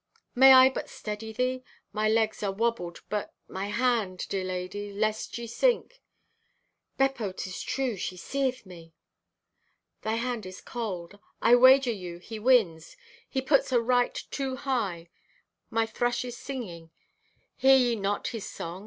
May 0.33 0.51
I 0.53 0.69
but 0.71 0.89
steady 0.89 1.31
thee? 1.31 1.63
My 1.93 2.09
legs 2.09 2.41
are 2.41 2.51
wobbled 2.51 3.03
but—my 3.07 3.67
hand, 3.67 4.27
dear 4.29 4.43
lady, 4.43 4.91
lest 4.91 5.37
ye 5.37 5.45
sink. 5.45 6.01
("Beppo, 6.97 7.31
'tis 7.31 7.61
true 7.61 7.95
she 7.95 8.17
seeth 8.17 8.65
me!) 8.65 8.95
"Thy 10.01 10.15
hand 10.15 10.47
is 10.47 10.59
cold. 10.59 11.19
I 11.39 11.53
wager 11.55 11.91
you 11.91 12.17
he 12.17 12.39
wins. 12.39 12.97
He 13.29 13.43
puts 13.43 13.71
a 13.71 13.79
right 13.79 14.15
too 14.31 14.55
high. 14.55 15.11
Thy 15.71 15.85
thrush 15.85 16.25
is 16.25 16.35
singing; 16.35 16.89
hear 17.55 17.77
ye 17.77 17.95
not 17.95 18.29
his 18.29 18.49
song? 18.49 18.79